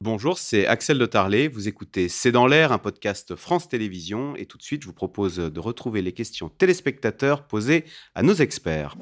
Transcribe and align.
Bonjour, 0.00 0.38
c'est 0.38 0.64
Axel 0.64 0.96
de 0.96 1.06
Tarlet. 1.06 1.48
Vous 1.48 1.66
écoutez 1.66 2.08
C'est 2.08 2.30
dans 2.30 2.46
l'air, 2.46 2.70
un 2.70 2.78
podcast 2.78 3.34
France 3.34 3.68
Télévisions. 3.68 4.36
Et 4.36 4.46
tout 4.46 4.56
de 4.56 4.62
suite, 4.62 4.82
je 4.82 4.86
vous 4.86 4.92
propose 4.92 5.38
de 5.38 5.60
retrouver 5.60 6.02
les 6.02 6.12
questions 6.12 6.48
téléspectateurs 6.48 7.42
posées 7.42 7.84
à 8.14 8.22
nos 8.22 8.34
experts. 8.34 8.94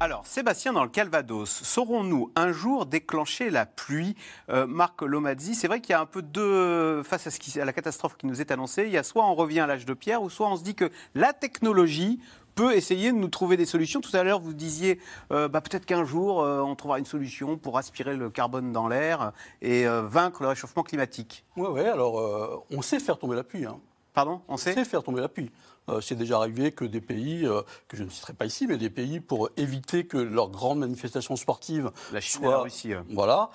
Alors, 0.00 0.26
Sébastien, 0.26 0.72
dans 0.72 0.84
le 0.84 0.90
Calvados, 0.90 1.48
saurons-nous 1.48 2.32
un 2.34 2.52
jour 2.52 2.86
déclencher 2.86 3.50
la 3.50 3.66
pluie? 3.66 4.16
Euh, 4.48 4.66
Marc 4.66 5.02
Lomazzi, 5.02 5.54
c'est 5.54 5.66
vrai 5.68 5.80
qu'il 5.80 5.90
y 5.90 5.94
a 5.94 6.00
un 6.00 6.06
peu 6.06 6.22
de. 6.22 7.02
Face 7.04 7.26
à, 7.26 7.60
à 7.60 7.64
la 7.64 7.72
catastrophe 7.72 8.16
qui 8.16 8.26
nous 8.26 8.40
est 8.40 8.50
annoncée, 8.50 8.84
il 8.86 8.92
y 8.92 8.96
a 8.96 9.02
soit 9.02 9.24
on 9.24 9.34
revient 9.34 9.60
à 9.60 9.66
l'âge 9.66 9.86
de 9.86 9.94
pierre, 9.94 10.22
ou 10.22 10.30
soit 10.30 10.48
on 10.48 10.56
se 10.56 10.62
dit 10.62 10.74
que 10.74 10.90
la 11.14 11.32
technologie 11.32 12.20
peut 12.58 12.74
essayer 12.74 13.12
de 13.12 13.16
nous 13.16 13.28
trouver 13.28 13.56
des 13.56 13.66
solutions. 13.66 14.00
Tout 14.00 14.16
à 14.16 14.24
l'heure, 14.24 14.40
vous 14.40 14.52
disiez 14.52 14.98
euh, 15.30 15.46
bah, 15.46 15.60
peut-être 15.60 15.86
qu'un 15.86 16.04
jour, 16.04 16.42
euh, 16.42 16.60
on 16.60 16.74
trouvera 16.74 16.98
une 16.98 17.04
solution 17.04 17.56
pour 17.56 17.78
aspirer 17.78 18.16
le 18.16 18.30
carbone 18.30 18.72
dans 18.72 18.88
l'air 18.88 19.32
et 19.62 19.86
euh, 19.86 20.02
vaincre 20.02 20.42
le 20.42 20.48
réchauffement 20.48 20.82
climatique. 20.82 21.44
Oui, 21.56 21.68
ouais, 21.68 21.86
alors 21.86 22.64
on 22.72 22.82
sait 22.82 22.98
faire 22.98 23.16
tomber 23.16 23.36
la 23.36 23.44
pluie. 23.44 23.64
Hein. 23.64 23.78
Pardon 24.12 24.40
On 24.48 24.56
sait 24.56 24.72
On 24.72 24.74
sait 24.74 24.84
faire 24.84 25.04
tomber 25.04 25.20
la 25.20 25.28
pluie. 25.28 25.52
c'est 26.00 26.16
déjà 26.16 26.38
arrivé 26.38 26.72
que 26.72 26.84
des 26.84 27.00
pays, 27.00 27.48
que 27.86 27.96
je 27.96 28.02
ne 28.02 28.10
citerai 28.10 28.32
pas 28.32 28.46
ici, 28.46 28.66
mais 28.66 28.76
des 28.76 28.90
pays, 28.90 29.20
pour 29.20 29.50
éviter 29.56 30.06
que 30.06 30.18
leurs 30.18 30.48
grandes 30.48 30.80
manifestations 30.80 31.36
sportives 31.36 31.92
la 32.12 32.20
Chine 32.20 32.40
soient, 32.40 32.50
la 32.50 32.58
Russie, 32.62 32.92
voilà, 33.10 33.50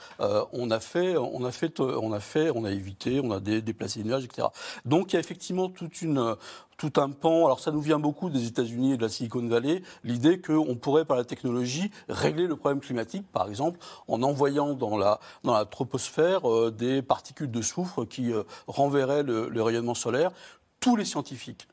on 0.53 0.71
a 0.71 0.79
fait, 0.79 1.17
on 1.17 1.43
a 1.43 1.51
fait, 1.51 1.81
on 1.81 2.13
a 2.13 2.21
fait, 2.21 2.51
on 2.55 2.63
a 2.63 2.71
évité, 2.71 3.19
on 3.21 3.31
a 3.31 3.41
déplacé 3.41 3.99
les 3.99 4.05
nuages, 4.05 4.23
etc. 4.23 4.47
Donc 4.85 5.11
il 5.11 5.15
y 5.15 5.17
a 5.17 5.19
effectivement 5.19 5.67
toute 5.67 6.01
une, 6.01 6.37
tout 6.77 6.93
un 6.97 7.09
pan. 7.09 7.45
Alors 7.45 7.59
ça 7.59 7.71
nous 7.71 7.81
vient 7.81 7.99
beaucoup 7.99 8.29
des 8.29 8.47
États-Unis 8.47 8.93
et 8.93 8.97
de 8.97 9.01
la 9.01 9.09
Silicon 9.09 9.47
Valley, 9.47 9.81
l'idée 10.03 10.39
qu'on 10.39 10.75
pourrait 10.75 11.05
par 11.05 11.17
la 11.17 11.23
technologie 11.23 11.91
régler 12.09 12.47
le 12.47 12.55
problème 12.55 12.79
climatique, 12.79 13.25
par 13.31 13.49
exemple 13.49 13.79
en 14.07 14.21
envoyant 14.23 14.73
dans 14.73 14.97
la, 14.97 15.19
dans 15.43 15.53
la 15.53 15.65
troposphère 15.65 16.49
euh, 16.49 16.71
des 16.71 17.01
particules 17.01 17.51
de 17.51 17.61
soufre 17.61 18.05
qui 18.05 18.31
euh, 18.31 18.43
renverraient 18.67 19.23
le, 19.23 19.63
rayonnement 19.63 19.95
solaire. 19.95 20.31
Tous 20.79 20.95
les 20.95 21.05
scientifiques 21.05 21.67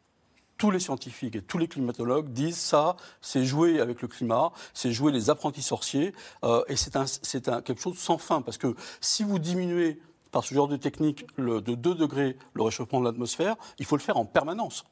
tous 0.57 0.71
les 0.71 0.79
scientifiques 0.79 1.37
et 1.37 1.41
tous 1.41 1.57
les 1.57 1.69
climatologues 1.69 2.35
disent 2.35 2.59
ça, 2.59 2.97
c'est 3.23 3.47
jouer 3.47 3.81
avec 3.81 4.03
le 4.03 4.09
climat, 4.09 4.53
c'est 4.75 4.93
jouer 4.93 5.11
les 5.11 5.31
apprentis 5.31 5.63
sorciers, 5.63 6.13
euh, 6.45 6.63
et 6.69 6.77
c'est 6.77 6.99
un, 6.99 7.63
quelque 7.63 7.81
chose 7.81 7.97
sans 7.97 8.19
fin, 8.19 8.43
parce 8.43 8.59
que 8.59 8.77
si 9.01 9.25
vous 9.25 9.39
diminuez 9.39 9.99
par 10.31 10.45
ce 10.45 10.55
genre 10.55 10.69
de 10.69 10.77
technique 10.77 11.27
de 11.39 11.61
2 11.61 11.95
degrés 11.95 12.37
le 12.53 12.63
réchauffement 12.63 13.01
de 13.01 13.07
l'atmosphère, 13.07 13.57
il 13.79 13.87
faut 13.87 13.97
le 13.97 14.03
faire 14.03 14.19
en 14.19 14.27
permanence. 14.27 14.85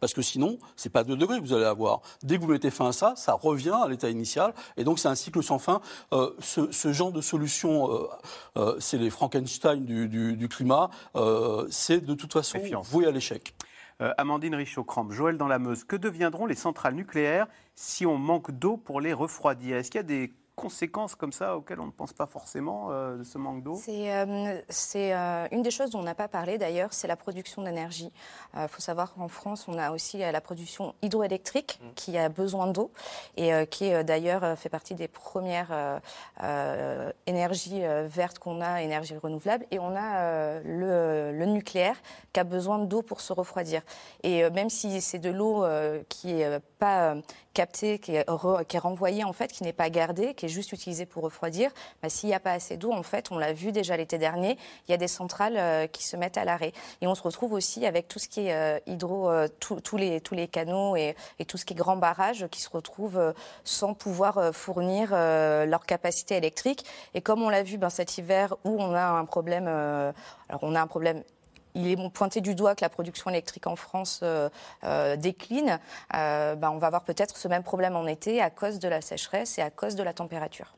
Parce 0.00 0.14
que 0.14 0.22
sinon, 0.22 0.58
ce 0.76 0.88
n'est 0.88 0.92
pas 0.92 1.04
2 1.04 1.16
degrés 1.16 1.38
que 1.38 1.44
vous 1.44 1.52
allez 1.52 1.64
avoir. 1.64 2.00
Dès 2.22 2.36
que 2.36 2.42
vous 2.42 2.48
mettez 2.48 2.70
fin 2.70 2.88
à 2.88 2.92
ça, 2.92 3.14
ça 3.16 3.34
revient 3.34 3.76
à 3.82 3.88
l'état 3.88 4.10
initial. 4.10 4.54
Et 4.76 4.84
donc, 4.84 4.98
c'est 4.98 5.08
un 5.08 5.14
cycle 5.14 5.42
sans 5.42 5.58
fin. 5.58 5.80
Euh, 6.12 6.30
ce, 6.40 6.92
genre 6.92 7.12
de 7.12 7.20
solution, 7.20 7.92
euh, 7.92 8.08
euh, 8.56 8.76
c'est 8.78 8.98
les 8.98 9.10
Frankenstein 9.10 9.84
du, 9.84 10.48
climat. 10.48 10.90
c'est 11.70 12.04
de 12.04 12.14
toute 12.14 12.32
façon 12.32 12.58
voué 12.82 13.06
à 13.06 13.10
l'échec. 13.10 13.54
Amandine 14.16 14.54
Richaud-Crampe, 14.54 15.12
Joël 15.12 15.36
dans 15.36 15.46
la 15.46 15.58
Meuse, 15.58 15.84
que 15.84 15.94
deviendront 15.94 16.46
les 16.46 16.54
centrales 16.54 16.94
nucléaires 16.94 17.46
si 17.74 18.06
on 18.06 18.16
manque 18.16 18.50
d'eau 18.50 18.78
pour 18.78 19.02
les 19.02 19.12
refroidir? 19.12 19.76
Est-ce 19.76 19.90
qu'il 19.90 19.98
y 19.98 20.00
a 20.00 20.04
des 20.04 20.32
conséquences 20.60 21.14
comme 21.14 21.32
ça 21.32 21.56
auxquelles 21.56 21.80
on 21.80 21.86
ne 21.86 21.90
pense 21.90 22.12
pas 22.12 22.26
forcément 22.26 22.88
euh, 22.90 23.16
de 23.16 23.24
ce 23.24 23.38
manque 23.38 23.62
d'eau? 23.62 23.80
C'est 23.82 24.12
euh, 24.12 24.60
euh, 24.96 25.48
une 25.52 25.62
des 25.62 25.70
choses 25.70 25.90
dont 25.90 26.00
on 26.00 26.02
n'a 26.02 26.14
pas 26.14 26.28
parlé 26.28 26.58
d'ailleurs, 26.58 26.92
c'est 26.92 27.08
la 27.08 27.16
production 27.16 27.62
d'énergie. 27.62 28.12
Il 28.54 28.68
faut 28.68 28.80
savoir 28.80 29.14
qu'en 29.14 29.28
France, 29.28 29.66
on 29.68 29.78
a 29.78 29.90
aussi 29.90 30.18
la 30.18 30.40
production 30.40 30.94
hydroélectrique 31.02 31.80
mmh. 31.80 31.86
qui 31.94 32.18
a 32.18 32.28
besoin 32.28 32.66
d'eau 32.66 32.90
et 33.36 33.52
qui 33.68 33.90
d'ailleurs 34.04 34.58
fait 34.58 34.68
partie 34.68 34.94
des 34.94 35.08
premières 35.08 36.00
énergies 37.26 37.82
vertes 38.06 38.38
qu'on 38.38 38.60
a, 38.60 38.82
énergie 38.82 39.16
renouvelable. 39.16 39.66
Et 39.70 39.78
on 39.78 39.94
a 39.96 40.60
le, 40.60 41.32
le, 41.32 41.46
nucléaire 41.46 41.96
qui 42.32 42.40
a 42.40 42.44
besoin 42.44 42.78
d'eau 42.78 43.02
pour 43.02 43.20
se 43.20 43.32
refroidir. 43.32 43.82
Et 44.24 44.48
même 44.50 44.68
si 44.68 45.00
c'est 45.00 45.18
de 45.18 45.30
l'eau 45.30 45.64
qui 46.08 46.34
n'est 46.34 46.60
pas 46.78 47.14
captée, 47.60 47.98
qui 47.98 48.16
est, 48.16 48.26
qui 48.68 48.76
est 48.76 48.80
renvoyée 48.80 49.22
en 49.22 49.34
fait, 49.34 49.52
qui 49.52 49.64
n'est 49.64 49.74
pas 49.74 49.90
gardée, 49.90 50.32
qui 50.32 50.46
est 50.46 50.48
juste 50.48 50.72
utilisé 50.72 51.04
pour 51.04 51.22
refroidir, 51.24 51.70
bah, 52.02 52.08
s'il 52.08 52.30
n'y 52.30 52.34
a 52.34 52.40
pas 52.40 52.52
assez 52.52 52.78
d'eau, 52.78 52.90
en 52.90 53.02
fait, 53.02 53.30
on 53.30 53.36
l'a 53.36 53.52
vu 53.52 53.70
déjà 53.70 53.98
l'été 53.98 54.16
dernier, 54.16 54.56
il 54.88 54.92
y 54.92 54.94
a 54.94 54.96
des 54.96 55.08
centrales 55.08 55.58
euh, 55.58 55.86
qui 55.86 56.02
se 56.02 56.16
mettent 56.16 56.38
à 56.38 56.46
l'arrêt. 56.46 56.72
Et 57.02 57.06
on 57.06 57.14
se 57.14 57.22
retrouve 57.22 57.52
aussi 57.52 57.84
avec 57.84 58.08
tout 58.08 58.18
ce 58.18 58.28
qui 58.28 58.46
est 58.46 58.54
euh, 58.54 58.78
hydro, 58.86 59.28
euh, 59.28 59.46
tous 59.60 59.96
les, 59.98 60.22
tous 60.22 60.34
les 60.34 60.48
canaux 60.48 60.96
et, 60.96 61.14
tout 61.46 61.58
ce 61.58 61.66
qui 61.66 61.74
est 61.74 61.76
grand 61.76 61.96
barrage 61.96 62.46
qui 62.50 62.62
se 62.62 62.70
retrouvent 62.70 63.34
sans 63.64 63.92
pouvoir 63.92 64.54
fournir 64.54 65.10
leur 65.10 65.84
capacité 65.84 66.36
électrique. 66.36 66.84
Et 67.14 67.20
comme 67.20 67.42
on 67.42 67.48
l'a 67.48 67.62
vu 67.62 67.76
ben, 67.76 67.90
cet 67.90 68.16
hiver 68.18 68.56
où 68.64 68.80
on 68.80 68.94
a 68.94 69.04
un 69.04 69.24
problème, 69.24 69.66
alors 69.66 70.62
on 70.62 70.74
a 70.74 70.80
un 70.80 70.86
problème 70.86 71.24
il 71.74 71.88
est 71.88 72.10
pointé 72.10 72.40
du 72.40 72.54
doigt 72.54 72.74
que 72.74 72.84
la 72.84 72.88
production 72.88 73.30
électrique 73.30 73.66
en 73.66 73.76
France 73.76 74.20
euh, 74.22 74.48
euh, 74.84 75.16
décline, 75.16 75.78
euh, 76.14 76.54
ben, 76.54 76.70
on 76.70 76.78
va 76.78 76.88
avoir 76.88 77.04
peut-être 77.04 77.36
ce 77.36 77.48
même 77.48 77.62
problème 77.62 77.96
en 77.96 78.06
été 78.06 78.40
à 78.40 78.50
cause 78.50 78.78
de 78.78 78.88
la 78.88 79.00
sécheresse 79.00 79.58
et 79.58 79.62
à 79.62 79.70
cause 79.70 79.94
de 79.94 80.02
la 80.02 80.12
température. 80.12 80.74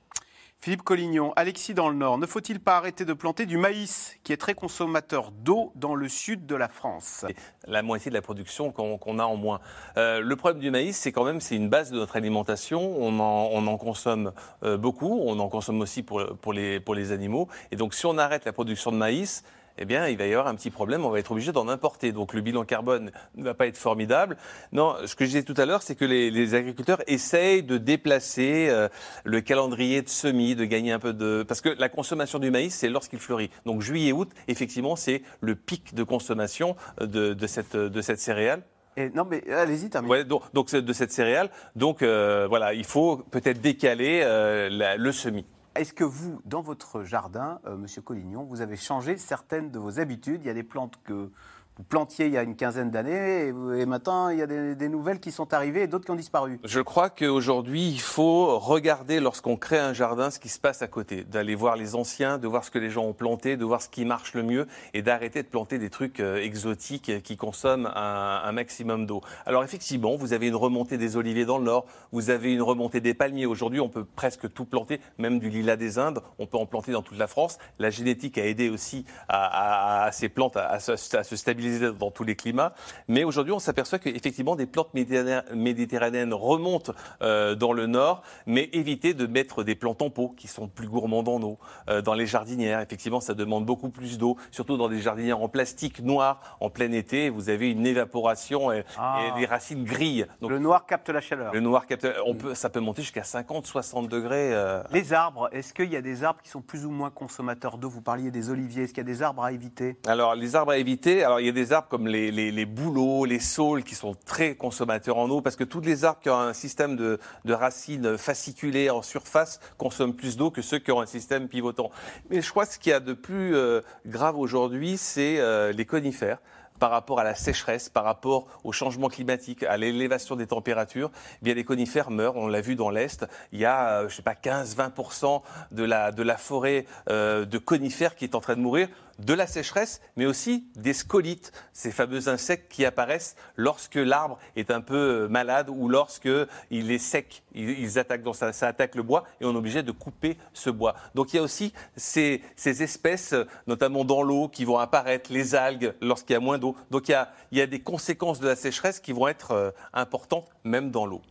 Philippe 0.58 0.82
Collignon, 0.82 1.32
Alexis 1.34 1.74
dans 1.74 1.88
le 1.88 1.96
Nord, 1.96 2.18
ne 2.18 2.26
faut-il 2.26 2.60
pas 2.60 2.76
arrêter 2.76 3.04
de 3.04 3.14
planter 3.14 3.46
du 3.46 3.56
maïs, 3.56 4.16
qui 4.22 4.32
est 4.32 4.36
très 4.36 4.54
consommateur 4.54 5.32
d'eau 5.32 5.72
dans 5.74 5.96
le 5.96 6.08
sud 6.08 6.46
de 6.46 6.54
la 6.54 6.68
France? 6.68 7.26
La 7.66 7.82
moitié 7.82 8.12
de 8.12 8.14
la 8.14 8.22
production 8.22 8.70
qu'on 8.70 9.18
a 9.18 9.24
en 9.24 9.34
moins. 9.34 9.58
le 9.96 10.34
problème 10.34 10.60
du 10.60 10.70
maïs, 10.70 10.96
c'est 10.96 11.10
quand 11.10 11.24
même 11.24 11.40
c'est 11.40 11.56
une 11.56 11.68
base 11.68 11.90
de 11.90 11.96
notre 11.96 12.14
alimentation. 12.14 12.94
On 12.96 13.18
en, 13.18 13.76
consomme 13.76 14.32
beaucoup, 14.62 15.20
on 15.24 15.40
en 15.40 15.48
consomme 15.48 15.80
aussi 15.80 16.04
pour, 16.04 16.24
pour, 16.40 16.52
les, 16.52 16.78
pour 16.78 16.94
les 16.94 17.10
animaux. 17.10 17.48
Et 17.72 17.76
donc 17.76 17.92
si 17.92 18.06
on 18.06 18.16
arrête 18.16 18.44
la 18.44 18.52
production 18.52 18.92
de 18.92 18.96
maïs, 18.98 19.42
eh 19.78 19.84
bien, 19.84 20.08
il 20.08 20.16
va 20.16 20.26
y 20.26 20.32
avoir 20.32 20.46
un 20.46 20.54
petit 20.54 20.70
problème, 20.70 21.04
on 21.04 21.10
va 21.10 21.18
être 21.18 21.32
obligé 21.32 21.52
d'en 21.52 21.68
importer. 21.68 22.12
Donc 22.12 22.34
le 22.34 22.40
bilan 22.40 22.64
carbone 22.64 23.10
ne 23.36 23.44
va 23.44 23.54
pas 23.54 23.66
être 23.66 23.76
formidable. 23.76 24.36
Non, 24.72 24.94
ce 25.06 25.14
que 25.14 25.24
je 25.24 25.30
disais 25.30 25.42
tout 25.42 25.54
à 25.56 25.66
l'heure, 25.66 25.82
c'est 25.82 25.94
que 25.94 26.04
les, 26.04 26.54
agriculteurs 26.54 27.02
essayent 27.06 27.62
de 27.62 27.78
déplacer 27.78 28.68
euh, 28.68 28.88
le 29.24 29.40
calendrier 29.40 30.02
de 30.02 30.08
semis, 30.08 30.54
de 30.54 30.64
gagner 30.64 30.92
un 30.92 30.98
peu 30.98 31.12
de... 31.12 31.44
Parce 31.46 31.60
que 31.60 31.70
la 31.70 31.88
consommation 31.88 32.38
du 32.38 32.50
maïs, 32.50 32.74
c'est 32.74 32.88
lorsqu'il 32.88 33.18
fleurit. 33.18 33.50
Donc 33.64 33.80
juillet-août, 33.80 34.30
effectivement, 34.48 34.96
c'est 34.96 35.22
le 35.40 35.54
pic 35.54 35.94
de 35.94 36.02
consommation 36.02 36.76
de, 37.00 37.34
cette, 37.46 37.76
de 37.76 38.00
cette 38.02 38.20
céréale. 38.20 38.62
Et 38.96 39.08
non, 39.10 39.24
mais 39.24 39.48
allez-y, 39.50 39.88
terminez. 39.88 40.24
donc, 40.24 40.52
donc, 40.52 40.74
de 40.74 40.92
cette 40.92 41.12
céréale. 41.12 41.50
Donc 41.76 42.02
euh, 42.02 42.46
voilà, 42.48 42.74
il 42.74 42.84
faut 42.84 43.16
peut-être 43.16 43.60
décaler 43.60 44.20
euh, 44.22 44.96
le 44.98 45.12
semis. 45.12 45.46
Est-ce 45.74 45.94
que 45.94 46.04
vous, 46.04 46.38
dans 46.44 46.60
votre 46.60 47.02
jardin, 47.02 47.58
euh, 47.66 47.78
Monsieur 47.78 48.02
Collignon, 48.02 48.44
vous 48.44 48.60
avez 48.60 48.76
changé 48.76 49.16
certaines 49.16 49.70
de 49.70 49.78
vos 49.78 50.00
habitudes? 50.00 50.42
Il 50.44 50.46
y 50.46 50.50
a 50.50 50.54
des 50.54 50.62
plantes 50.62 50.98
que 51.02 51.30
vous 51.78 51.84
plantiez 51.84 52.26
il 52.26 52.32
y 52.32 52.36
a 52.36 52.42
une 52.42 52.54
quinzaine 52.54 52.90
d'années 52.90 53.48
et, 53.48 53.86
maintenant 53.86 54.28
il 54.28 54.38
y 54.38 54.42
a 54.42 54.46
des, 54.46 54.88
nouvelles 54.88 55.20
qui 55.20 55.32
sont 55.32 55.54
arrivées 55.54 55.82
et 55.82 55.86
d'autres 55.86 56.04
qui 56.04 56.10
ont 56.10 56.16
disparu. 56.16 56.60
Je 56.64 56.80
crois 56.80 57.08
qu'aujourd'hui 57.08 57.88
il 57.88 58.00
faut 58.00 58.58
regarder 58.58 59.20
lorsqu'on 59.20 59.56
crée 59.56 59.78
un 59.78 59.94
jardin 59.94 60.30
ce 60.30 60.38
qui 60.38 60.50
se 60.50 60.60
passe 60.60 60.82
à 60.82 60.86
côté, 60.86 61.24
d'aller 61.24 61.54
voir 61.54 61.76
les 61.76 61.94
anciens, 61.94 62.36
de 62.36 62.46
voir 62.46 62.64
ce 62.64 62.70
que 62.70 62.78
les 62.78 62.90
gens 62.90 63.04
ont 63.04 63.14
planté, 63.14 63.56
de 63.56 63.64
voir 63.64 63.80
ce 63.80 63.88
qui 63.88 64.04
marche 64.04 64.34
le 64.34 64.42
mieux 64.42 64.66
et 64.92 65.00
d'arrêter 65.00 65.42
de 65.42 65.48
planter 65.48 65.78
des 65.78 65.88
trucs 65.88 66.20
euh, 66.20 66.36
exotiques 66.36 67.22
qui 67.22 67.36
consomment 67.36 67.90
un, 67.94 68.52
maximum 68.52 69.06
d'eau. 69.06 69.22
Alors 69.46 69.64
effectivement, 69.64 70.14
vous 70.16 70.34
avez 70.34 70.48
une 70.48 70.56
remontée 70.56 70.98
des 70.98 71.16
oliviers 71.16 71.46
dans 71.46 71.56
le 71.56 71.64
nord, 71.64 71.86
vous 72.12 72.28
avez 72.28 72.52
une 72.52 72.60
remontée 72.60 73.00
des 73.00 73.14
palmiers. 73.14 73.46
Aujourd'hui, 73.46 73.80
on 73.80 73.88
peut 73.88 74.04
presque 74.04 74.52
tout 74.52 74.66
planter, 74.66 75.00
même 75.16 75.38
du 75.38 75.48
lilas 75.48 75.76
des 75.76 75.98
Indes, 75.98 76.20
on 76.38 76.46
peut 76.46 76.58
en 76.58 76.66
planter 76.66 76.92
dans 76.92 77.00
toute 77.00 77.16
la 77.16 77.26
France. 77.26 77.58
La 77.78 77.88
génétique 77.88 78.36
a 78.36 78.44
aidé 78.44 78.68
aussi 78.68 79.06
à, 79.28 80.10
ces 80.12 80.28
plantes 80.28 80.58
à, 80.58 80.78
se, 80.80 81.16
à 81.16 81.24
se 81.24 81.36
stabiliser 81.36 81.61
dans 81.98 82.10
tous 82.10 82.24
les 82.24 82.36
climats. 82.36 82.74
Mais 83.08 83.24
aujourd'hui, 83.24 83.52
on 83.52 83.58
s'aperçoit 83.58 83.98
qu'effectivement, 83.98 84.56
des 84.56 84.66
plantes 84.66 84.94
méditerranéennes 84.94 86.34
remontent 86.34 86.92
euh, 87.22 87.54
dans 87.54 87.72
le 87.72 87.86
nord, 87.86 88.22
mais 88.46 88.68
éviter 88.72 89.14
de 89.14 89.26
mettre 89.26 89.64
des 89.64 89.74
plantes 89.74 90.02
en 90.02 90.10
pot 90.10 90.34
qui 90.36 90.48
sont 90.48 90.68
plus 90.68 90.88
gourmands 90.88 91.20
en 91.20 91.42
eau. 91.42 91.58
Euh, 91.88 92.02
dans 92.02 92.14
les 92.14 92.26
jardinières, 92.26 92.80
effectivement, 92.80 93.20
ça 93.20 93.34
demande 93.34 93.64
beaucoup 93.64 93.90
plus 93.90 94.18
d'eau, 94.18 94.36
surtout 94.50 94.76
dans 94.76 94.88
des 94.88 95.00
jardinières 95.00 95.40
en 95.40 95.48
plastique 95.48 96.00
noir 96.00 96.56
en 96.60 96.70
plein 96.70 96.92
été. 96.92 97.28
Vous 97.28 97.48
avez 97.48 97.70
une 97.70 97.86
évaporation 97.86 98.72
et, 98.72 98.84
ah. 98.98 99.34
des 99.36 99.46
racines 99.46 99.84
grillent. 99.84 100.26
Donc, 100.40 100.50
le 100.50 100.58
noir 100.58 100.86
capte 100.86 101.08
la 101.10 101.20
chaleur. 101.20 101.52
Le 101.52 101.60
noir 101.60 101.86
capte. 101.86 102.06
On 102.26 102.34
peut, 102.34 102.54
ça 102.54 102.70
peut 102.70 102.80
monter 102.80 103.02
jusqu'à 103.02 103.24
50, 103.24 103.66
60 103.66 104.08
degrés. 104.08 104.52
Euh. 104.52 104.82
Les 104.92 105.12
arbres, 105.12 105.48
est-ce 105.52 105.72
qu'il 105.72 105.92
y 105.92 105.96
a 105.96 106.02
des 106.02 106.24
arbres 106.24 106.40
qui 106.42 106.50
sont 106.50 106.62
plus 106.62 106.86
ou 106.86 106.90
moins 106.90 107.10
consommateurs 107.10 107.78
d'eau? 107.78 107.88
Vous 107.88 108.02
parliez 108.02 108.30
des 108.30 108.50
oliviers. 108.50 108.84
Est-ce 108.84 108.92
qu'il 108.92 109.06
y 109.06 109.08
a 109.08 109.12
des 109.12 109.22
arbres 109.22 109.42
à 109.42 109.52
éviter? 109.52 109.96
Alors, 110.06 110.34
les 110.34 110.56
arbres 110.56 110.72
à 110.72 110.78
éviter. 110.78 111.24
Alors, 111.24 111.40
il 111.40 111.46
y 111.46 111.48
a 111.48 111.51
des 111.52 111.72
arbres 111.72 111.88
comme 111.88 112.06
les, 112.06 112.66
bouleaux, 112.66 113.24
les 113.24 113.40
saules 113.40 113.84
qui 113.84 113.94
sont 113.94 114.14
très 114.26 114.54
consommateurs 114.54 115.18
en 115.18 115.28
eau, 115.30 115.40
parce 115.40 115.56
que 115.56 115.64
tous 115.64 115.80
les 115.80 116.04
arbres 116.04 116.20
qui 116.20 116.30
ont 116.30 116.38
un 116.38 116.52
système 116.52 116.96
de, 116.96 117.18
racines 117.48 118.16
fasciculées 118.16 118.90
en 118.90 119.02
surface 119.02 119.60
consomment 119.78 120.14
plus 120.14 120.36
d'eau 120.36 120.50
que 120.50 120.62
ceux 120.62 120.78
qui 120.78 120.90
ont 120.90 121.00
un 121.00 121.06
système 121.06 121.48
pivotant. 121.48 121.90
Mais 122.30 122.40
je 122.40 122.50
crois 122.50 122.66
que 122.66 122.72
ce 122.72 122.78
qu'il 122.78 122.90
y 122.90 122.94
a 122.94 123.00
de 123.00 123.12
plus 123.12 123.54
euh, 123.54 123.80
grave 124.06 124.38
aujourd'hui, 124.38 124.96
c'est 124.96 125.38
euh, 125.38 125.72
les 125.72 125.84
conifères 125.84 126.38
par 126.78 126.90
rapport 126.90 127.20
à 127.20 127.24
la 127.24 127.36
sécheresse, 127.36 127.88
par 127.88 128.02
rapport 128.02 128.48
au 128.64 128.72
changement 128.72 129.08
climatique, 129.08 129.62
à 129.62 129.76
l'élévation 129.76 130.34
des 130.34 130.48
températures, 130.48 131.12
eh 131.14 131.44
bien 131.44 131.54
les 131.54 131.62
conifères 131.62 132.10
meurent. 132.10 132.36
On 132.36 132.48
l'a 132.48 132.60
vu 132.60 132.74
dans 132.74 132.90
l'Est. 132.90 133.24
Il 133.52 133.60
y 133.60 133.64
a, 133.64 134.00
euh, 134.00 134.08
je 134.08 134.16
sais 134.16 134.22
pas, 134.22 134.34
15-20% 134.34 135.42
de 135.70 135.84
la, 135.84 136.36
forêt 136.36 136.86
de 137.08 137.58
conifères 137.58 138.16
qui 138.16 138.24
est 138.24 138.34
en 138.34 138.40
train 138.40 138.56
de 138.56 138.60
mourir 138.60 138.88
de 139.18 139.34
la 139.34 139.46
sécheresse, 139.46 140.00
mais 140.16 140.26
aussi 140.26 140.66
des 140.76 140.92
scolites, 140.92 141.52
ces 141.72 141.90
fameux 141.90 142.28
insectes 142.28 142.70
qui 142.70 142.84
apparaissent 142.84 143.36
lorsque 143.56 143.96
l'arbre 143.96 144.38
est 144.56 144.70
un 144.70 144.80
peu 144.80 145.24
euh, 145.24 145.28
malade 145.28 145.68
ou 145.68 145.88
lorsque 145.88 146.28
il 146.70 146.90
est 146.90 146.98
sec. 146.98 147.42
Ils, 147.54 147.98
attaquent, 147.98 148.34
ça, 148.34 148.66
attaque 148.66 148.94
le 148.94 149.02
bois 149.02 149.24
et 149.40 149.44
on 149.44 149.52
est 149.52 149.56
obligé 149.56 149.82
de 149.82 149.92
couper 149.92 150.36
ce 150.52 150.70
bois. 150.70 150.94
Donc 151.14 151.32
il 151.32 151.36
y 151.36 151.38
a 151.38 151.42
aussi 151.42 151.72
ces, 151.96 152.42
ces 152.56 152.82
espèces, 152.82 153.34
notamment 153.66 154.04
dans 154.04 154.22
l'eau, 154.22 154.48
qui 154.48 154.64
vont 154.64 154.78
apparaître, 154.78 155.32
les 155.32 155.54
algues, 155.54 155.94
lorsqu'il 156.00 156.34
y 156.34 156.36
a 156.36 156.40
moins 156.40 156.58
d'eau. 156.58 156.76
Donc 156.90 157.08
il 157.08 157.12
y, 157.12 157.14
a, 157.14 157.32
il 157.50 157.58
y 157.58 157.60
a 157.60 157.66
des 157.66 157.80
conséquences 157.80 158.40
de 158.40 158.48
la 158.48 158.56
sécheresse 158.56 159.00
qui 159.00 159.12
vont 159.12 159.28
être 159.28 159.52
euh, 159.52 159.70
importantes, 159.92 160.48
même 160.64 160.90
dans 160.90 161.06
l'eau. 161.06 161.22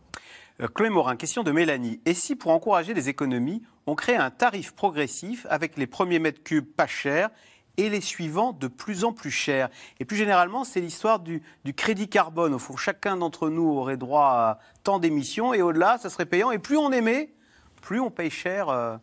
Euh, 0.60 0.68
Chloé 0.68 0.90
Morin, 0.90 1.16
question 1.16 1.42
de 1.42 1.50
Mélanie. 1.50 2.00
Et 2.04 2.14
si 2.14 2.36
pour 2.36 2.52
encourager 2.52 2.94
les 2.94 3.08
économies, 3.08 3.62
on 3.86 3.94
crée 3.94 4.16
un 4.16 4.30
tarif 4.30 4.72
progressif 4.72 5.46
avec 5.50 5.76
les 5.76 5.86
premiers 5.86 6.18
mètres 6.18 6.42
cubes 6.42 6.66
pas 6.66 6.86
chers 6.86 7.30
et 7.76 7.88
les 7.88 8.00
suivants 8.00 8.52
de 8.52 8.68
plus 8.68 9.04
en 9.04 9.12
plus 9.12 9.30
chers. 9.30 9.68
Et 10.00 10.04
plus 10.04 10.16
généralement, 10.16 10.64
c'est 10.64 10.80
l'histoire 10.80 11.20
du, 11.20 11.42
du, 11.64 11.74
crédit 11.74 12.08
carbone. 12.08 12.54
Au 12.54 12.58
fond, 12.58 12.76
chacun 12.76 13.16
d'entre 13.16 13.48
nous 13.48 13.68
aurait 13.70 13.96
droit 13.96 14.26
à 14.26 14.58
tant 14.84 14.98
d'émissions 14.98 15.54
et 15.54 15.62
au-delà, 15.62 15.98
ça 15.98 16.10
serait 16.10 16.26
payant. 16.26 16.50
Et 16.50 16.58
plus 16.58 16.76
on 16.76 16.92
émet, 16.92 17.32
plus 17.80 18.00
on 18.00 18.10
paye 18.10 18.30
cher. 18.30 18.68
Euh, 18.68 18.96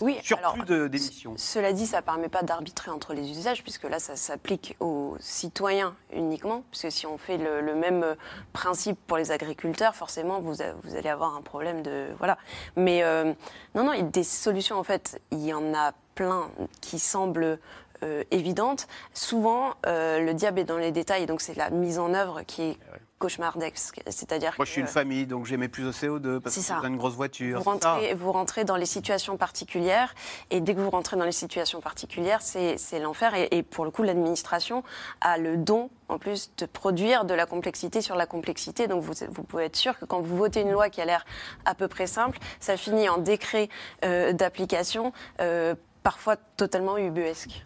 oui, 0.00 0.18
sur 0.22 0.40
plus 0.40 0.88
d'émissions. 0.88 1.34
Cela 1.36 1.72
dit, 1.72 1.86
ça 1.86 1.98
ne 1.98 2.02
permet 2.02 2.28
pas 2.28 2.42
d'arbitrer 2.42 2.90
entre 2.90 3.14
les 3.14 3.30
usages, 3.30 3.62
puisque 3.62 3.84
là, 3.84 3.98
ça 3.98 4.14
s'applique 4.14 4.76
aux 4.78 5.16
citoyens 5.18 5.96
uniquement. 6.12 6.62
Puisque 6.70 6.92
si 6.92 7.06
on 7.06 7.18
fait 7.18 7.36
le, 7.36 7.60
le, 7.60 7.74
même 7.74 8.14
principe 8.52 8.98
pour 9.06 9.16
les 9.16 9.32
agriculteurs, 9.32 9.96
forcément, 9.96 10.40
vous, 10.40 10.54
vous, 10.82 10.96
allez 10.96 11.08
avoir 11.08 11.34
un 11.34 11.42
problème 11.42 11.82
de. 11.82 12.06
Voilà. 12.18 12.38
Mais 12.76 13.02
euh, 13.02 13.32
non, 13.74 13.84
non, 13.84 14.00
des 14.00 14.22
solutions, 14.22 14.78
en 14.78 14.84
fait, 14.84 15.20
il 15.32 15.44
y 15.44 15.52
en 15.52 15.74
a 15.74 15.92
plein 16.14 16.50
qui 16.80 16.98
semblent 16.98 17.58
euh, 18.02 18.24
évidente. 18.30 18.86
Souvent, 19.14 19.74
euh, 19.86 20.20
le 20.20 20.34
diable 20.34 20.60
est 20.60 20.64
dans 20.64 20.78
les 20.78 20.92
détails, 20.92 21.26
donc 21.26 21.40
c'est 21.40 21.56
la 21.56 21.70
mise 21.70 21.98
en 21.98 22.14
œuvre 22.14 22.42
qui 22.46 22.62
est 22.62 22.78
cauchemardesque. 23.18 24.00
C'est-à-dire 24.06 24.54
Moi, 24.58 24.64
je 24.64 24.70
suis 24.70 24.80
une 24.80 24.86
famille, 24.86 25.26
donc 25.26 25.46
j'émets 25.46 25.68
plus 25.68 25.86
au 25.86 25.90
CO2 25.90 26.40
parce 26.40 26.54
que 26.54 26.62
j'ai 26.62 26.88
une 26.88 26.96
grosse 26.96 27.14
voiture. 27.14 27.58
Vous 27.58 27.70
rentrez, 27.70 28.14
vous 28.14 28.32
rentrez, 28.32 28.64
dans 28.64 28.76
les 28.76 28.86
situations 28.86 29.36
particulières, 29.36 30.14
et 30.50 30.60
dès 30.60 30.74
que 30.74 30.80
vous 30.80 30.90
rentrez 30.90 31.16
dans 31.16 31.24
les 31.24 31.32
situations 31.32 31.80
particulières, 31.80 32.42
c'est 32.42 32.98
l'enfer. 33.00 33.34
Et, 33.34 33.48
et, 33.50 33.62
pour 33.62 33.84
le 33.84 33.90
coup, 33.90 34.02
l'administration 34.02 34.82
a 35.20 35.38
le 35.38 35.56
don, 35.56 35.90
en 36.08 36.18
plus, 36.18 36.52
de 36.56 36.66
produire 36.66 37.24
de 37.24 37.34
la 37.34 37.46
complexité 37.46 38.00
sur 38.00 38.16
la 38.16 38.26
complexité. 38.26 38.86
Donc, 38.86 39.02
vous, 39.02 39.14
vous 39.30 39.42
pouvez 39.42 39.64
être 39.64 39.76
sûr 39.76 39.98
que 39.98 40.04
quand 40.04 40.20
vous 40.20 40.36
votez 40.36 40.60
une 40.60 40.72
loi 40.72 40.88
qui 40.88 41.00
a 41.00 41.04
l'air 41.04 41.24
à 41.64 41.74
peu 41.74 41.88
près 41.88 42.06
simple, 42.06 42.38
ça 42.60 42.76
finit 42.76 43.08
en 43.08 43.18
décret 43.18 43.68
euh, 44.04 44.32
d'application, 44.32 45.12
euh, 45.40 45.74
parfois 46.02 46.36
totalement 46.36 46.96
ubuesque. 46.96 47.64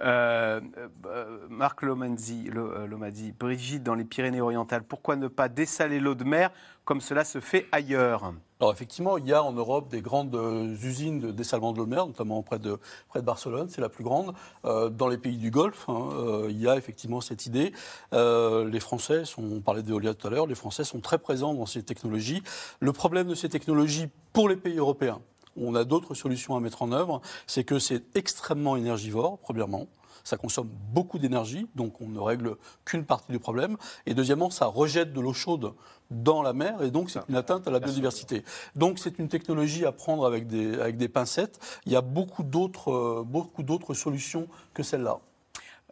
Euh, 0.00 0.60
euh, 1.06 1.38
Marc 1.48 1.82
Lomanzi, 1.82 2.50
Lomanzi, 2.50 3.32
Brigitte, 3.32 3.82
dans 3.82 3.94
les 3.94 4.04
Pyrénées-Orientales, 4.04 4.84
pourquoi 4.84 5.16
ne 5.16 5.28
pas 5.28 5.48
dessaler 5.48 5.98
l'eau 5.98 6.14
de 6.14 6.24
mer 6.24 6.50
comme 6.84 7.00
cela 7.00 7.24
se 7.24 7.40
fait 7.40 7.66
ailleurs? 7.72 8.32
Alors 8.60 8.72
effectivement, 8.72 9.18
il 9.18 9.26
y 9.26 9.32
a 9.32 9.42
en 9.42 9.52
Europe 9.52 9.88
des 9.88 10.00
grandes 10.00 10.34
usines 10.82 11.20
de 11.20 11.30
dessalement 11.30 11.72
de 11.72 11.78
l'eau 11.78 11.84
de 11.84 11.90
mer, 11.90 12.06
notamment 12.06 12.42
près 12.42 12.58
de, 12.58 12.78
près 13.08 13.20
de 13.20 13.24
Barcelone, 13.24 13.68
c'est 13.68 13.80
la 13.80 13.88
plus 13.88 14.02
grande. 14.02 14.34
Euh, 14.64 14.88
dans 14.88 15.08
les 15.08 15.18
pays 15.18 15.36
du 15.36 15.50
Golfe, 15.50 15.88
hein, 15.88 16.08
euh, 16.14 16.46
il 16.50 16.60
y 16.60 16.68
a 16.68 16.76
effectivement 16.76 17.20
cette 17.20 17.46
idée. 17.46 17.72
Euh, 18.12 18.68
les 18.68 18.80
Français, 18.80 19.22
on 19.36 19.60
parlait 19.60 19.82
d'éolien 19.82 20.14
tout 20.14 20.26
à 20.26 20.30
l'heure, 20.30 20.46
les 20.46 20.56
Français 20.56 20.82
sont 20.82 21.00
très 21.00 21.18
présents 21.18 21.54
dans 21.54 21.66
ces 21.66 21.82
technologies. 21.82 22.42
Le 22.80 22.92
problème 22.92 23.28
de 23.28 23.34
ces 23.34 23.48
technologies 23.48 24.08
pour 24.32 24.48
les 24.48 24.56
pays 24.56 24.78
européens, 24.78 25.20
on 25.60 25.74
a 25.74 25.84
d'autres 25.84 26.14
solutions 26.14 26.56
à 26.56 26.60
mettre 26.60 26.82
en 26.82 26.92
œuvre, 26.92 27.20
c'est 27.46 27.64
que 27.64 27.78
c'est 27.78 28.16
extrêmement 28.16 28.76
énergivore, 28.76 29.38
premièrement. 29.38 29.88
Ça 30.24 30.36
consomme 30.36 30.68
beaucoup 30.92 31.18
d'énergie, 31.18 31.66
donc 31.74 32.00
on 32.02 32.08
ne 32.08 32.18
règle 32.18 32.56
qu'une 32.84 33.04
partie 33.04 33.32
du 33.32 33.38
problème. 33.38 33.76
Et 34.04 34.12
deuxièmement, 34.12 34.50
ça 34.50 34.66
rejette 34.66 35.12
de 35.12 35.20
l'eau 35.20 35.32
chaude 35.32 35.72
dans 36.10 36.42
la 36.42 36.52
mer 36.52 36.82
et 36.82 36.90
donc 36.90 37.10
c'est 37.10 37.20
une 37.28 37.36
atteinte 37.36 37.66
à 37.66 37.70
la 37.70 37.80
biodiversité. 37.80 38.44
Donc 38.76 38.98
c'est 38.98 39.18
une 39.18 39.28
technologie 39.28 39.86
à 39.86 39.92
prendre 39.92 40.26
avec 40.26 40.46
des, 40.46 41.08
pincettes. 41.08 41.58
Il 41.86 41.92
y 41.92 41.96
a 41.96 42.02
beaucoup 42.02 42.42
d'autres, 42.42 43.24
d'autres 43.58 43.94
solutions 43.94 44.48
que 44.74 44.82
celle-là. 44.82 45.20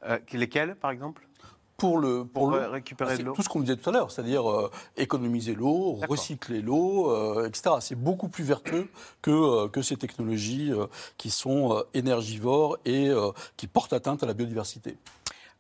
Euh, 0.04 0.18
lesquelles, 0.32 0.74
par 0.76 0.90
exemple? 0.90 1.26
Pour, 1.76 1.98
le, 1.98 2.24
pour, 2.24 2.52
récupérer 2.52 3.16
bah, 3.16 3.22
l'eau 3.22 3.32
Tout 3.34 3.42
ce 3.42 3.48
qu'on 3.48 3.60
disait 3.60 3.76
tout 3.76 3.88
à 3.90 3.92
l'heure, 3.92 4.10
c'est-à-dire 4.10 4.50
euh, 4.50 4.70
économiser 4.96 5.54
l'eau, 5.54 5.98
recycler 6.08 6.62
l'eau, 6.62 7.10
euh, 7.10 7.46
etc. 7.46 7.76
C'est 7.80 8.00
beaucoup 8.00 8.28
plus 8.28 8.44
vertueux 8.44 8.88
que, 9.22 9.30
euh, 9.30 9.68
que 9.68 9.82
ces 9.82 9.96
technologies 9.96 10.72
qui 11.18 11.30
sont 11.30 11.82
énergivores 11.94 12.78
et 12.84 13.10
qui 13.56 13.66
portent 13.66 13.92
atteinte 13.92 14.22
à 14.22 14.26
la 14.26 14.34
biodiversité. 14.34 14.96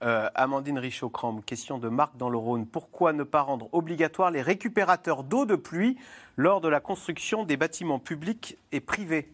Amandine 0.00 0.78
Richaud-Cram, 0.78 1.42
question 1.42 1.78
de 1.78 1.88
Marc 1.88 2.16
dans 2.16 2.28
le 2.28 2.36
Rhône. 2.36 2.66
Pourquoi 2.66 3.12
ne 3.12 3.22
pas 3.22 3.40
rendre 3.40 3.68
obligatoire 3.72 4.30
les 4.30 4.42
récupérateurs 4.42 5.24
d'eau 5.24 5.46
de 5.46 5.56
pluie 5.56 5.96
lors 6.36 6.60
de 6.60 6.68
la 6.68 6.80
construction 6.80 7.44
des 7.44 7.56
bâtiments 7.56 7.98
publics 7.98 8.58
et 8.72 8.80
privés? 8.80 9.32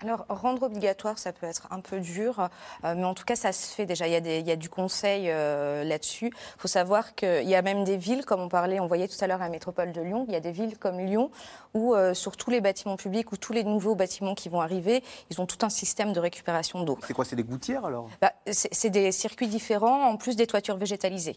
Alors, 0.00 0.26
rendre 0.28 0.62
obligatoire, 0.62 1.18
ça 1.18 1.32
peut 1.32 1.46
être 1.46 1.66
un 1.70 1.80
peu 1.80 1.98
dur, 1.98 2.48
euh, 2.84 2.94
mais 2.96 3.04
en 3.04 3.14
tout 3.14 3.24
cas, 3.24 3.34
ça 3.34 3.52
se 3.52 3.74
fait 3.74 3.84
déjà. 3.84 4.06
Il 4.06 4.12
y 4.12 4.16
a, 4.16 4.20
des, 4.20 4.38
il 4.38 4.46
y 4.46 4.52
a 4.52 4.56
du 4.56 4.68
conseil 4.68 5.24
euh, 5.26 5.82
là-dessus. 5.82 6.26
Il 6.26 6.60
faut 6.60 6.68
savoir 6.68 7.16
qu'il 7.16 7.48
y 7.48 7.56
a 7.56 7.62
même 7.62 7.82
des 7.82 7.96
villes, 7.96 8.24
comme 8.24 8.40
on 8.40 8.48
parlait, 8.48 8.78
on 8.78 8.86
voyait 8.86 9.08
tout 9.08 9.16
à 9.20 9.26
l'heure 9.26 9.42
à 9.42 9.44
la 9.44 9.50
métropole 9.50 9.90
de 9.90 10.00
Lyon, 10.00 10.24
il 10.28 10.34
y 10.34 10.36
a 10.36 10.40
des 10.40 10.52
villes 10.52 10.78
comme 10.78 11.00
Lyon 11.00 11.30
où, 11.74 11.94
euh, 11.94 12.14
sur 12.14 12.36
tous 12.36 12.50
les 12.50 12.60
bâtiments 12.60 12.96
publics 12.96 13.32
ou 13.32 13.36
tous 13.36 13.52
les 13.52 13.64
nouveaux 13.64 13.96
bâtiments 13.96 14.34
qui 14.34 14.48
vont 14.48 14.60
arriver, 14.60 15.02
ils 15.30 15.40
ont 15.40 15.46
tout 15.46 15.66
un 15.66 15.68
système 15.68 16.12
de 16.12 16.20
récupération 16.20 16.82
d'eau. 16.84 16.98
C'est 17.06 17.12
quoi 17.12 17.24
C'est 17.24 17.36
des 17.36 17.44
gouttières 17.44 17.84
alors? 17.84 18.08
Bah, 18.20 18.32
C'est 18.50 18.90
des 18.90 19.10
circuits 19.10 19.48
différents, 19.48 20.04
en 20.04 20.16
plus 20.16 20.36
des 20.36 20.46
toitures 20.46 20.76
végétalisées. 20.76 21.36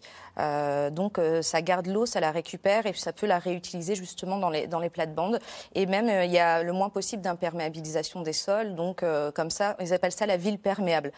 donc, 0.92 1.20
ça 1.42 1.62
garde 1.62 1.88
l'eau, 1.88 2.06
ça 2.06 2.20
la 2.20 2.32
récupère 2.32 2.86
et 2.86 2.94
ça 2.94 3.12
peut 3.12 3.28
la 3.28 3.40
réutiliser 3.40 3.96
justement 3.96 4.38
dans 4.38 4.50
les, 4.50 4.68
dans 4.68 4.80
les 4.80 4.90
plates-bandes. 4.90 5.40
Et 5.76 5.86
même, 5.86 6.08
il 6.24 6.32
y 6.32 6.40
a 6.40 6.64
le 6.64 6.74
moins 6.74 6.90
possible 6.90 7.22
d'imperméabilisation 7.22 8.22
des 8.22 8.34
sols 8.34 8.51
donc 8.76 9.04
euh, 9.04 9.32
comme 9.32 9.50
ça, 9.50 9.76
ils 9.80 9.94
appellent 9.94 10.12
ça 10.12 10.26
la 10.26 10.38
ville 10.38 10.60
perméable. 10.60 11.12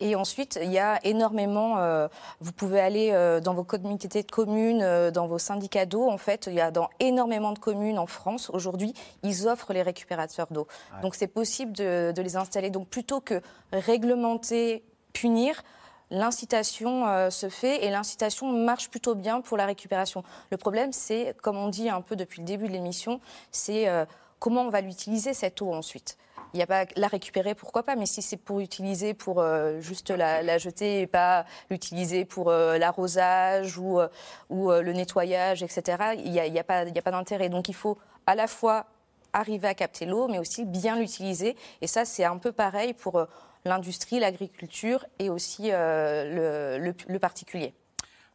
Et 0.00 0.14
ensuite, 0.16 0.58
il 0.62 0.70
y 0.70 0.78
a 0.78 0.98
énormément, 1.04 1.78
euh, 1.78 2.08
vous 2.40 2.52
pouvez 2.52 2.80
aller 2.80 3.10
euh, 3.12 3.40
dans 3.40 3.54
vos 3.54 3.64
comités 3.64 4.22
de 4.22 4.30
communes, 4.30 5.10
dans 5.10 5.26
vos 5.26 5.38
syndicats 5.38 5.86
d'eau, 5.86 6.08
en 6.08 6.18
fait, 6.18 6.46
il 6.46 6.54
y 6.54 6.60
a 6.60 6.70
dans 6.70 6.88
énormément 6.98 7.52
de 7.52 7.58
communes 7.58 7.98
en 7.98 8.06
France, 8.06 8.50
aujourd'hui, 8.52 8.94
ils 9.22 9.48
offrent 9.48 9.72
les 9.72 9.82
récupérateurs 9.82 10.48
d'eau. 10.50 10.66
Ouais. 10.94 11.02
Donc 11.02 11.14
c'est 11.14 11.28
possible 11.28 11.72
de, 11.72 12.12
de 12.14 12.22
les 12.22 12.36
installer. 12.36 12.70
Donc 12.70 12.88
plutôt 12.88 13.20
que 13.20 13.40
réglementer, 13.72 14.84
punir, 15.12 15.62
l'incitation 16.10 17.06
euh, 17.06 17.30
se 17.30 17.48
fait 17.48 17.84
et 17.84 17.90
l'incitation 17.90 18.52
marche 18.52 18.90
plutôt 18.90 19.14
bien 19.14 19.40
pour 19.40 19.56
la 19.56 19.66
récupération. 19.66 20.24
Le 20.50 20.56
problème, 20.56 20.92
c'est, 20.92 21.36
comme 21.42 21.56
on 21.56 21.68
dit 21.68 21.88
un 21.88 22.00
peu 22.00 22.16
depuis 22.16 22.40
le 22.40 22.46
début 22.46 22.66
de 22.66 22.72
l'émission, 22.72 23.20
c'est 23.50 23.88
euh, 23.88 24.04
comment 24.38 24.62
on 24.62 24.70
va 24.70 24.80
l'utiliser 24.80 25.34
cette 25.34 25.62
eau 25.62 25.72
ensuite. 25.72 26.16
Il 26.52 26.56
n'y 26.56 26.62
a 26.62 26.66
pas 26.66 26.84
la 26.96 27.06
récupérer, 27.06 27.54
pourquoi 27.54 27.84
pas, 27.84 27.94
mais 27.94 28.06
si 28.06 28.22
c'est 28.22 28.36
pour 28.36 28.60
utiliser 28.60 29.14
pour 29.14 29.40
euh, 29.40 29.80
juste 29.80 30.10
la, 30.10 30.58
jeter 30.58 31.00
et 31.02 31.06
pas 31.06 31.44
l'utiliser 31.70 32.24
pour 32.24 32.50
euh, 32.50 32.76
l'arrosage 32.76 33.78
ou, 33.78 34.00
euh, 34.00 34.08
ou 34.48 34.70
le 34.70 34.92
nettoyage, 34.92 35.62
etc., 35.62 36.14
il 36.16 36.32
n'y 36.32 36.58
a, 36.58 36.64
pas, 36.64 36.80
a 36.80 37.02
pas 37.02 37.10
d'intérêt. 37.10 37.48
Donc 37.48 37.68
il 37.68 37.74
faut 37.74 37.98
à 38.26 38.34
la 38.34 38.48
fois 38.48 38.86
arriver 39.32 39.68
à 39.68 39.74
capter 39.74 40.06
l'eau, 40.06 40.26
mais 40.26 40.38
aussi 40.38 40.64
bien 40.64 40.98
l'utiliser. 40.98 41.56
Et 41.82 41.86
ça, 41.86 42.04
c'est 42.04 42.24
un 42.24 42.38
peu 42.38 42.50
pareil 42.50 42.94
pour 42.94 43.24
l'industrie, 43.64 44.18
l'agriculture 44.18 45.06
et 45.20 45.30
aussi 45.30 45.70
le 45.70 47.18
particulier. 47.18 47.74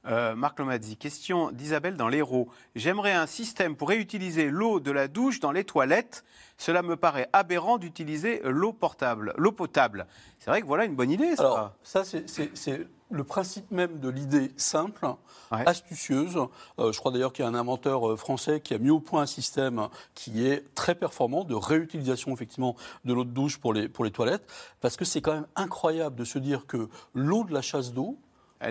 Euh, 0.08 0.36
Marc 0.36 0.60
Lomazzi, 0.60 0.98
question 0.98 1.52
d'Isabelle 1.52 1.98
dans 1.98 2.08
l'Hérault. 2.08 2.48
J'aimerais 2.76 3.14
un 3.14 3.26
système 3.26 3.76
pour 3.76 3.90
réutiliser 3.90 4.50
l'eau 4.50 4.80
de 4.80 4.92
la 4.92 5.08
douche 5.08 5.40
dans 5.40 5.52
les 5.52 5.64
toilettes. 5.64 6.24
Cela 6.58 6.84
me 6.84 6.96
paraît 6.96 7.28
aberrant 7.34 7.78
d'utiliser 7.78 8.42
l'eau 8.44 8.72
portable, 8.72 9.34
l'eau 9.38 9.52
potable. 9.52 10.06
C'est 10.40 10.52
vrai 10.52 10.62
que 10.62 10.68
voilà 10.68 10.86
une 10.86 10.96
bonne 10.96 11.12
idée. 11.12 11.36
Ça. 11.36 11.44
Alors, 11.44 11.72
ça, 11.82 12.04
c'est 12.04 12.88
le 13.12 13.24
principe 13.24 13.72
même 13.72 14.00
de 14.00 14.10
l'idée 14.10 14.52
simple, 14.58 15.08
ouais. 15.52 15.68
astucieuse. 15.68 16.38
Euh, 16.80 16.92
je 16.92 17.00
crois 17.00 17.12
d'ailleurs 17.12 17.34
qu'il 17.34 17.44
y 17.44 17.48
a 17.48 17.50
un 17.50 17.56
inventeur 17.56 18.18
français 18.18 18.62
qui 18.62 18.74
a 18.74 18.78
mis 18.78 18.90
au 18.90 19.00
point 19.00 19.24
un 19.24 19.28
système 19.28 19.90
qui 20.14 20.46
est 20.46 20.74
très 20.76 20.96
performant 20.96 21.44
de 21.44 21.56
réutilisation 21.56 22.34
effectivement 22.34 22.76
de 23.06 23.14
l'eau 23.14 23.24
de 23.24 23.32
douche 23.32 23.58
pour 23.58 23.74
les, 23.74 23.90
pour 23.90 24.06
les 24.06 24.12
toilettes, 24.12 24.52
parce 24.82 24.98
que 24.98 25.06
c'est 25.06 25.22
quand 25.22 25.34
même 25.34 25.48
incroyable 25.56 26.16
de 26.16 26.26
se 26.26 26.40
dire 26.40 26.66
que 26.68 26.90
l'eau 27.14 27.44
de 27.44 27.54
la 27.54 27.62
chasse 27.62 27.94
d'eau, 27.94 28.18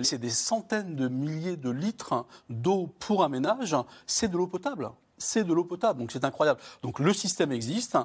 c'est 0.02 0.18
des 0.18 0.30
centaines 0.30 0.96
de 0.96 1.08
milliers 1.08 1.56
de 1.56 1.70
litres 1.70 2.26
d'eau 2.48 2.88
pour 2.98 3.24
un 3.24 3.28
ménage, 3.28 3.76
c'est 4.06 4.28
de 4.28 4.36
l'eau 4.36 4.46
potable. 4.46 4.90
C'est 5.18 5.44
de 5.44 5.52
l'eau 5.52 5.64
potable. 5.64 6.00
Donc 6.00 6.12
c'est 6.12 6.25
incroyable. 6.25 6.61
Donc 6.83 6.99
le 6.99 7.12
système 7.12 7.52
existe. 7.52 7.97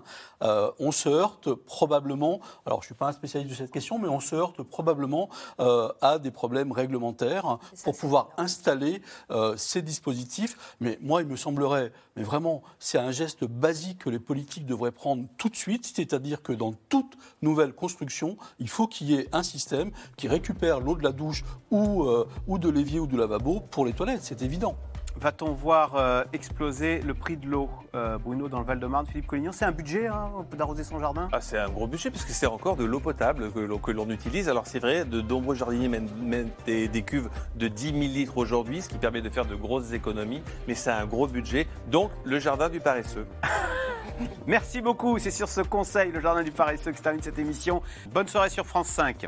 Euh, 0.43 0.71
on 0.79 0.91
se 0.91 1.09
heurte 1.09 1.53
probablement, 1.53 2.39
alors 2.65 2.81
je 2.81 2.85
ne 2.85 2.87
suis 2.87 2.95
pas 2.95 3.07
un 3.07 3.11
spécialiste 3.11 3.51
de 3.51 3.55
cette 3.55 3.71
question, 3.71 3.99
mais 3.99 4.07
on 4.07 4.19
se 4.19 4.35
heurte 4.35 4.63
probablement 4.63 5.29
euh, 5.59 5.91
à 6.01 6.19
des 6.19 6.31
problèmes 6.31 6.71
réglementaires 6.71 7.57
pour 7.83 7.97
pouvoir 7.97 8.29
installer 8.37 9.01
euh, 9.31 9.55
ces 9.57 9.81
dispositifs. 9.81 10.75
Mais 10.79 10.97
moi, 11.01 11.21
il 11.21 11.27
me 11.27 11.35
semblerait, 11.35 11.91
mais 12.15 12.23
vraiment, 12.23 12.61
c'est 12.79 12.97
un 12.97 13.11
geste 13.11 13.45
basique 13.45 13.99
que 13.99 14.09
les 14.09 14.19
politiques 14.19 14.65
devraient 14.65 14.91
prendre 14.91 15.25
tout 15.37 15.49
de 15.49 15.55
suite, 15.55 15.85
c'est-à-dire 15.85 16.41
que 16.41 16.53
dans 16.53 16.73
toute 16.89 17.17
nouvelle 17.41 17.73
construction, 17.73 18.37
il 18.59 18.69
faut 18.69 18.87
qu'il 18.87 19.09
y 19.09 19.15
ait 19.15 19.29
un 19.31 19.43
système 19.43 19.91
qui 20.17 20.27
récupère 20.27 20.79
l'eau 20.79 20.95
de 20.95 21.03
la 21.03 21.11
douche 21.11 21.43
ou, 21.71 22.07
ou 22.47 22.57
de 22.57 22.69
l'évier 22.69 22.99
ou 22.99 23.07
du 23.07 23.17
lavabo 23.17 23.59
pour 23.59 23.85
les 23.85 23.93
toilettes. 23.93 24.23
C'est 24.23 24.41
évident. 24.41 24.75
Va-t-on 25.15 25.51
voir 25.53 25.95
euh, 25.95 26.23
exploser 26.33 26.99
le 27.01 27.13
prix 27.13 27.35
de 27.35 27.47
l'eau, 27.47 27.69
euh, 27.93 28.17
Bruno, 28.17 28.47
dans 28.47 28.59
le 28.59 28.65
Val-de-Marne 28.65 29.05
Philippe 29.05 29.27
Collignon, 29.27 29.51
c'est 29.51 29.65
un 29.65 29.71
budget 29.71 30.07
hein, 30.07 30.31
d'arroser 30.55 30.83
son 30.83 30.99
jardin? 30.99 31.27
Ah, 31.31 31.41
C'est 31.41 31.57
un 31.57 31.69
gros 31.69 31.87
budget 31.87 32.09
parce 32.11 32.25
que 32.25 32.31
c'est 32.31 32.45
encore 32.45 32.75
de 32.75 32.85
l'eau 32.85 32.99
potable 32.99 33.51
que, 33.51 33.91
l'on 33.91 34.09
utilise. 34.09 34.47
Alors 34.49 34.67
c'est 34.67 34.79
vrai, 34.79 35.05
de 35.05 35.21
nombreux 35.21 35.55
jardiniers 35.55 35.89
mènent, 35.89 36.49
des, 36.65 37.03
cuves 37.03 37.29
de 37.55 37.67
10 37.67 37.85
000 37.87 37.99
litres 37.99 38.37
aujourd'hui, 38.37 38.81
ce 38.81 38.89
qui 38.89 38.97
permet 38.97 39.21
de 39.21 39.29
faire 39.29 39.45
de 39.45 39.55
grosses 39.55 39.91
économies, 39.93 40.43
mais 40.67 40.75
c'est 40.75 40.91
un 40.91 41.05
gros 41.05 41.27
budget. 41.27 41.67
Donc 41.87 42.11
le 42.23 42.39
jardin 42.39 42.69
du 42.69 42.79
paresseux. 42.79 43.25
Merci 44.47 44.81
beaucoup, 44.81 45.17
c'est 45.17 45.31
sur 45.31 45.49
ce 45.49 45.61
conseil, 45.61 46.11
le 46.11 46.19
jardin 46.19 46.43
du 46.43 46.51
paresseux, 46.51 46.91
que 46.91 46.97
se 46.97 47.03
termine 47.03 47.21
cette 47.21 47.39
émission. 47.39 47.81
Bonne 48.13 48.27
soirée 48.27 48.49
sur 48.49 48.65
France 48.65 48.87
5. 48.87 49.27